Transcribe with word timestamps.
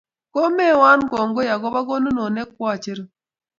komeowon 0.33 0.99
kongoi 1.09 1.49
akobo 1.55 1.79
konunot 1.87 2.31
ne 2.33 2.43
koacheru. 2.53 3.03